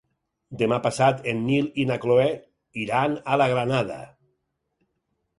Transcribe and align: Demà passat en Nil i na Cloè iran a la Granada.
Demà 0.59 0.77
passat 0.85 1.19
en 1.33 1.41
Nil 1.49 1.67
i 1.83 1.85
na 1.89 1.97
Cloè 2.05 2.25
iran 2.85 3.13
a 3.35 3.37
la 3.43 3.47
Granada. 3.53 3.99